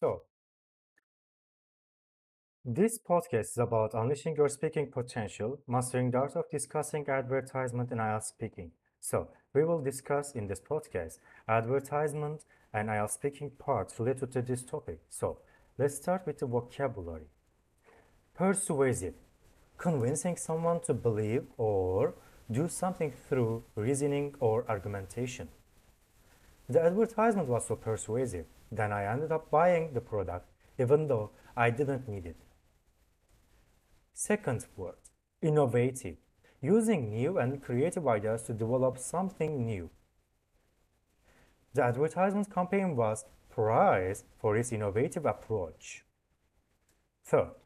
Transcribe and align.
So, 0.00 0.22
this 2.64 2.98
podcast 2.98 3.50
is 3.50 3.58
about 3.58 3.92
unleashing 3.92 4.34
your 4.34 4.48
speaking 4.48 4.90
potential, 4.90 5.60
mastering 5.68 6.10
the 6.10 6.16
art 6.16 6.36
of 6.36 6.48
discussing 6.50 7.06
advertisement 7.06 7.90
and 7.90 8.00
IELTS 8.00 8.28
speaking. 8.28 8.70
So, 8.98 9.28
we 9.52 9.62
will 9.62 9.82
discuss 9.82 10.32
in 10.32 10.46
this 10.46 10.58
podcast 10.58 11.18
advertisement 11.46 12.46
and 12.72 12.88
IELTS 12.88 13.10
speaking 13.10 13.50
parts 13.50 14.00
related 14.00 14.32
to 14.32 14.40
this 14.40 14.62
topic. 14.62 15.00
So, 15.10 15.40
let's 15.76 15.96
start 15.96 16.22
with 16.24 16.38
the 16.38 16.46
vocabulary. 16.46 17.26
Persuasive, 18.34 19.12
convincing 19.76 20.38
someone 20.38 20.80
to 20.86 20.94
believe 20.94 21.44
or 21.58 22.14
do 22.50 22.70
something 22.70 23.12
through 23.28 23.64
reasoning 23.74 24.34
or 24.40 24.64
argumentation. 24.66 25.48
The 26.70 26.84
advertisement 26.84 27.48
was 27.48 27.66
so 27.66 27.74
persuasive, 27.74 28.46
then 28.70 28.92
I 28.92 29.04
ended 29.04 29.32
up 29.32 29.50
buying 29.50 29.92
the 29.92 30.00
product 30.00 30.46
even 30.78 31.08
though 31.08 31.32
I 31.56 31.70
didn't 31.70 32.08
need 32.08 32.26
it. 32.26 32.36
Second 34.14 34.64
word, 34.76 34.94
innovative, 35.42 36.18
using 36.62 37.10
new 37.10 37.38
and 37.38 37.60
creative 37.60 38.06
ideas 38.06 38.44
to 38.44 38.52
develop 38.52 38.98
something 38.98 39.66
new. 39.66 39.90
The 41.74 41.82
advertisement 41.82 42.54
campaign 42.54 42.94
was 42.94 43.24
prized 43.48 44.26
for 44.38 44.56
its 44.56 44.70
innovative 44.70 45.26
approach. 45.26 46.04
Third, 47.24 47.56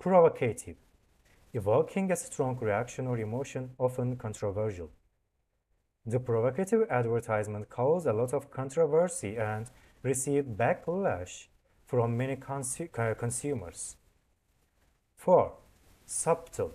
provocative, 0.00 0.76
evoking 1.52 2.10
a 2.10 2.16
strong 2.16 2.58
reaction 2.58 3.06
or 3.06 3.16
emotion, 3.16 3.70
often 3.78 4.16
controversial. 4.16 4.90
The 6.10 6.18
provocative 6.18 6.90
advertisement 6.90 7.70
caused 7.70 8.04
a 8.04 8.12
lot 8.12 8.34
of 8.34 8.50
controversy 8.50 9.36
and 9.36 9.70
received 10.02 10.58
backlash 10.58 11.46
from 11.86 12.16
many 12.16 12.34
consu 12.34 12.88
uh, 12.98 13.14
consumers. 13.14 13.94
4. 15.14 15.52
Subtle, 16.06 16.74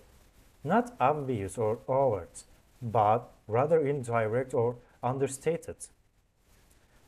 not 0.63 0.95
obvious 1.01 1.57
or 1.57 1.79
overt, 1.89 2.45
but 2.81 3.29
rather 3.45 3.85
indirect 3.85 4.53
or 4.53 4.77
understated. 5.03 5.87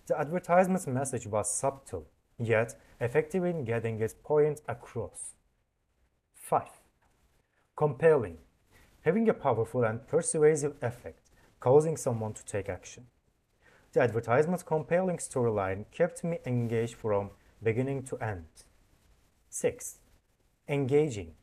The 0.07 0.19
advertisement's 0.19 0.85
message 0.85 1.27
was 1.27 1.49
subtle, 1.49 2.07
yet 2.37 2.75
effective 2.99 3.45
in 3.45 3.63
getting 3.63 4.01
its 4.01 4.15
point 4.21 4.59
across. 4.67 5.31
5. 6.35 6.67
Compelling, 7.77 8.39
having 9.03 9.29
a 9.29 9.33
powerful 9.33 9.85
and 9.85 10.05
persuasive 10.05 10.75
effect 10.81 11.26
causing 11.59 11.97
someone 11.97 12.33
to 12.33 12.45
take 12.45 12.69
action. 12.69 13.07
The 13.93 14.01
advertisement's 14.01 14.63
compelling 14.63 15.17
storyline 15.17 15.85
kept 15.91 16.23
me 16.23 16.39
engaged 16.45 16.95
from 16.95 17.31
beginning 17.63 18.03
to 18.03 18.17
end. 18.17 18.45
6. 19.49 19.99
Engaging, 20.67 21.33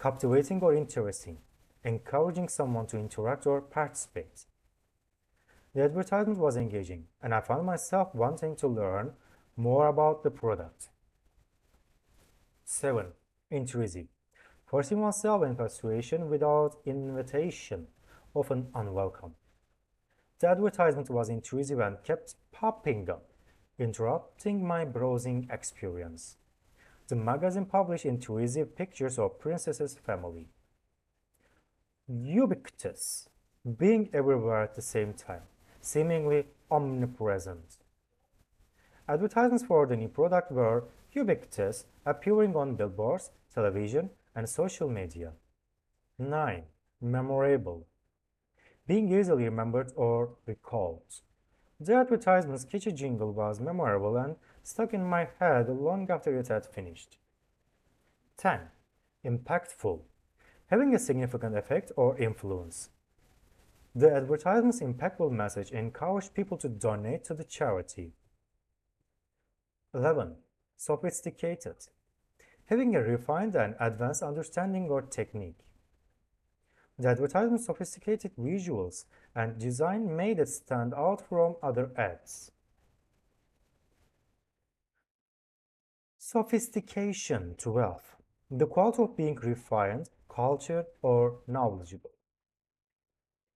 captivating 0.00 0.60
or 0.60 0.74
interesting, 0.74 1.38
encouraging 1.84 2.48
someone 2.48 2.86
to 2.86 2.98
interact 2.98 3.46
or 3.46 3.60
participate. 3.60 4.46
The 5.74 5.82
advertisement 5.82 6.38
was 6.38 6.56
engaging, 6.56 7.04
and 7.22 7.34
I 7.34 7.40
found 7.40 7.66
myself 7.66 8.14
wanting 8.14 8.56
to 8.56 8.68
learn 8.68 9.12
more 9.56 9.88
about 9.88 10.22
the 10.22 10.30
product. 10.30 10.88
7. 12.64 13.06
Intrusive, 13.50 14.06
forcing 14.66 15.00
oneself 15.00 15.44
in 15.44 15.54
persuasion 15.54 16.30
without 16.30 16.76
invitation, 16.86 17.86
often 18.34 18.68
unwelcome. 18.74 19.34
The 20.40 20.48
advertisement 20.48 21.10
was 21.10 21.28
intrusive 21.28 21.78
and 21.78 22.02
kept 22.02 22.34
popping 22.52 23.08
up, 23.08 23.24
interrupting 23.78 24.66
my 24.66 24.84
browsing 24.84 25.48
experience. 25.50 26.36
The 27.08 27.16
magazine 27.16 27.66
published 27.66 28.06
intrusive 28.06 28.74
pictures 28.76 29.18
of 29.18 29.38
Princess's 29.38 29.96
family. 29.96 30.48
Ubiquitous, 32.08 33.28
being 33.78 34.10
everywhere 34.12 34.62
at 34.62 34.74
the 34.74 34.82
same 34.82 35.12
time, 35.14 35.42
seemingly 35.80 36.46
omnipresent. 36.70 37.78
Advertisements 39.08 39.64
for 39.64 39.86
the 39.86 39.96
new 39.96 40.08
product 40.08 40.50
were 40.50 40.84
ubiquitous, 41.12 41.84
appearing 42.06 42.56
on 42.56 42.74
billboards, 42.74 43.30
television, 43.54 44.10
and 44.34 44.48
social 44.48 44.88
media. 44.88 45.32
9. 46.18 46.62
Memorable, 47.00 47.86
being 48.86 49.12
easily 49.12 49.44
remembered 49.44 49.92
or 49.96 50.30
recalled. 50.46 51.20
The 51.80 51.94
advertisement's 51.94 52.64
catchy 52.64 52.92
jingle 52.92 53.32
was 53.32 53.60
memorable 53.60 54.16
and 54.16 54.36
stuck 54.62 54.94
in 54.94 55.04
my 55.04 55.28
head 55.38 55.68
long 55.68 56.10
after 56.10 56.36
it 56.38 56.48
had 56.48 56.66
finished. 56.66 57.18
10. 58.36 58.60
Impactful, 59.24 60.00
having 60.66 60.94
a 60.94 60.98
significant 60.98 61.56
effect 61.56 61.92
or 61.96 62.18
influence. 62.18 62.90
The 63.94 64.12
advertisement's 64.12 64.80
impactful 64.80 65.30
message 65.30 65.70
encouraged 65.70 66.34
people 66.34 66.56
to 66.58 66.68
donate 66.68 67.24
to 67.24 67.34
the 67.34 67.44
charity. 67.44 68.12
11. 69.94 70.34
Sophisticated, 70.76 71.76
having 72.66 72.96
a 72.96 73.00
refined 73.00 73.54
and 73.54 73.76
advanced 73.78 74.22
understanding 74.22 74.88
or 74.90 75.02
technique. 75.02 75.58
The 76.96 77.08
advertisement's 77.08 77.66
sophisticated 77.66 78.36
visuals 78.36 79.04
and 79.34 79.58
design 79.58 80.16
made 80.16 80.38
it 80.38 80.48
stand 80.48 80.94
out 80.94 81.26
from 81.28 81.56
other 81.60 81.90
ads. 81.96 82.52
Sophistication 86.18 87.56
12. 87.58 88.00
The 88.52 88.66
quality 88.66 89.02
of 89.02 89.16
being 89.16 89.34
refined, 89.36 90.08
cultured, 90.28 90.86
or 91.02 91.40
knowledgeable. 91.48 92.10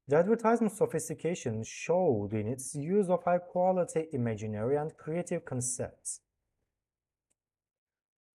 The 0.09 0.17
advertisement 0.17 0.73
sophistication 0.73 1.63
showed 1.65 2.33
in 2.33 2.49
its 2.49 2.75
use 2.75 3.09
of 3.09 3.23
high-quality 3.23 4.07
imaginary 4.13 4.77
and 4.77 4.97
creative 4.97 5.45
concepts. 5.45 6.21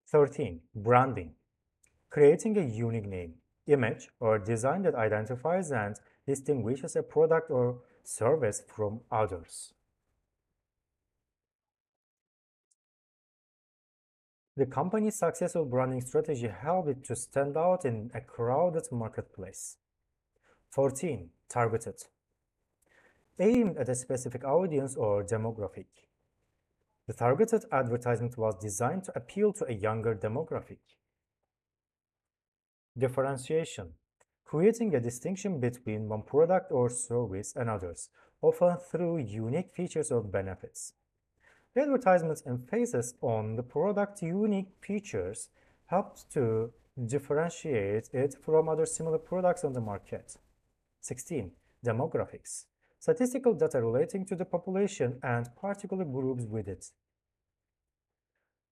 13. 0.07 0.61
Branding. 0.75 1.33
Creating 2.09 2.57
a 2.57 2.61
unique 2.61 3.07
name 3.07 3.33
image 3.67 4.09
or 4.19 4.39
design 4.39 4.83
that 4.83 4.95
identifies 4.95 5.71
and 5.71 5.95
distinguishes 6.27 6.95
a 6.95 7.03
product 7.03 7.49
or 7.49 7.79
service 8.03 8.61
from 8.67 9.01
others. 9.11 9.73
The 14.55 14.65
company's 14.67 15.17
successful 15.17 15.65
branding 15.65 16.01
strategy 16.01 16.47
helped 16.47 16.89
it 16.89 17.03
to 17.05 17.15
stand 17.15 17.57
out 17.57 17.85
in 17.85 18.11
a 18.13 18.21
crowded 18.21 18.83
marketplace. 18.91 19.77
14. 20.69 21.29
Targeted. 21.49 21.95
Aimed 23.39 23.77
at 23.77 23.89
a 23.89 23.95
specific 23.95 24.43
audience 24.43 24.95
or 24.95 25.23
demographic. 25.23 25.87
The 27.07 27.13
targeted 27.13 27.65
advertisement 27.71 28.37
was 28.37 28.55
designed 28.61 29.05
to 29.05 29.17
appeal 29.17 29.53
to 29.53 29.65
a 29.65 29.73
younger 29.73 30.15
demographic. 30.15 30.77
Differentiation. 32.95 33.93
Creating 34.45 34.93
a 34.93 34.99
distinction 34.99 35.59
between 35.59 36.07
one 36.07 36.21
product 36.21 36.71
or 36.71 36.91
service 36.91 37.55
and 37.55 37.67
others, 37.67 38.09
often 38.41 38.77
through 38.77 39.17
unique 39.17 39.73
features 39.73 40.11
or 40.11 40.21
benefits. 40.21 40.93
The 41.73 41.81
advertisement's 41.81 42.43
emphasis 42.45 43.15
on 43.21 43.55
the 43.55 43.63
product's 43.63 44.21
unique 44.21 44.69
features 44.79 45.49
helps 45.87 46.23
to 46.35 46.71
differentiate 47.03 48.09
it 48.13 48.35
from 48.45 48.69
other 48.69 48.85
similar 48.85 49.17
products 49.17 49.63
on 49.63 49.73
the 49.73 49.81
market. 49.81 50.37
16. 51.01 51.51
Demographics. 51.83 52.65
Statistical 52.99 53.55
data 53.55 53.81
relating 53.81 54.23
to 54.27 54.35
the 54.35 54.45
population 54.45 55.19
and 55.23 55.49
particular 55.55 56.05
groups 56.05 56.43
with 56.45 56.67
it. 56.67 56.91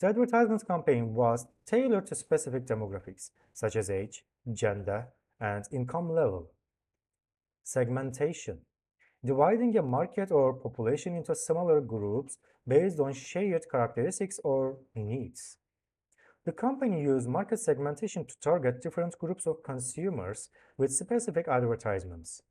The 0.02 0.08
advertisement 0.08 0.68
campaign 0.68 1.14
was 1.14 1.46
tailored 1.64 2.08
to 2.08 2.16
specific 2.16 2.66
demographics, 2.66 3.30
such 3.54 3.76
as 3.76 3.92
age, 3.92 4.26
gender, 4.52 5.10
and 5.40 5.64
income 5.72 6.12
level. 6.12 6.50
Segmentation, 7.64 8.62
dividing 9.24 9.78
a 9.78 9.84
market 9.84 10.32
or 10.32 10.54
population 10.54 11.16
into 11.16 11.36
smaller 11.36 11.82
groups 11.82 12.40
based 12.68 13.00
on 13.00 13.14
shared 13.14 13.70
characteristics 13.72 14.40
or 14.44 14.78
needs. 14.96 15.58
The 16.46 16.52
company 16.52 17.04
used 17.04 17.30
market 17.30 17.60
segmentation 17.60 18.26
to 18.26 18.40
target 18.42 18.82
different 18.82 19.16
groups 19.20 19.46
of 19.46 19.62
consumers 19.62 20.50
with 20.80 20.92
specific 20.92 21.48
advertisements. 21.48 22.42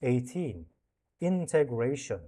18. 0.00 0.64
Integration, 1.20 2.20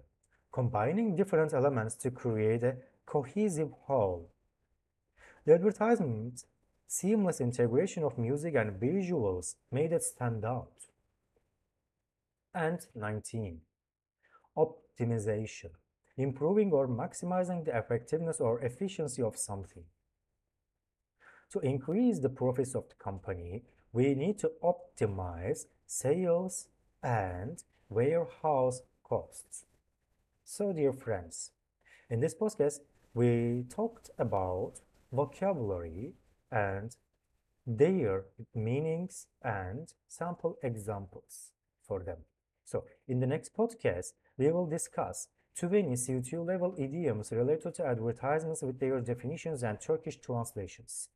combining 0.53 1.17
different 1.17 1.55
elements 1.55 1.95
to 1.95 2.11
create 2.11 2.63
a 2.63 2.77
cohesive 3.07 3.73
whole. 3.87 4.31
The 5.45 5.55
advertisement's 5.55 6.45
seamless 6.87 7.41
integration 7.41 8.03
of 8.03 8.19
music 8.19 8.55
and 8.55 8.81
visuals 8.81 9.55
made 9.71 9.93
it 9.93 10.03
stand 10.03 10.45
out. 10.45 10.89
And 12.55 12.81
19. 12.95 13.61
Optimization, 14.57 15.71
improving 16.17 16.73
or 16.73 16.89
maximizing 16.89 17.65
the 17.65 17.77
effectiveness 17.77 18.41
or 18.41 18.61
efficiency 18.61 19.23
of 19.23 19.37
something. 19.37 19.85
To 21.53 21.61
increase 21.61 22.19
the 22.19 22.29
profits 22.29 22.75
of 22.75 22.89
the 22.89 22.95
company, 22.97 23.63
we 23.93 24.15
need 24.15 24.39
to 24.41 24.51
optimize 24.63 25.67
sales 25.87 26.67
and 27.03 27.63
warehouse 27.89 28.83
costs. 29.05 29.65
So, 30.45 30.73
dear 30.73 30.93
friends, 30.93 31.53
in 32.11 32.21
this 32.21 32.35
podcast, 32.35 32.81
we 33.17 33.65
talked 33.71 34.11
about 34.19 34.75
vocabulary 35.11 36.13
and 36.53 36.95
their 37.67 38.25
meanings 38.55 39.27
and 39.43 39.95
sample 40.07 40.59
examples 40.63 41.53
for 41.89 42.03
them. 42.03 42.19
So, 42.67 42.85
in 43.09 43.21
the 43.21 43.27
next 43.27 43.57
podcast, 43.57 44.13
we 44.37 44.53
will 44.53 44.67
discuss 44.67 45.29
20 45.59 45.95
C2 45.95 46.47
level 46.47 46.75
idioms 46.77 47.33
related 47.33 47.75
to 47.77 47.87
advertisements 47.87 48.61
with 48.61 48.79
their 48.79 49.01
definitions 49.01 49.63
and 49.63 49.81
Turkish 49.81 50.19
translations. 50.19 51.09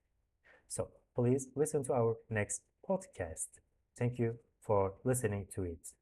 So, 0.69 0.88
please 1.14 1.49
listen 1.55 1.85
to 1.85 1.93
our 1.93 2.17
next 2.31 2.62
podcast. 2.88 3.49
Thank 3.99 4.19
you 4.19 4.38
for 4.58 4.94
listening 5.05 5.49
to 5.55 5.64
it. 5.64 5.93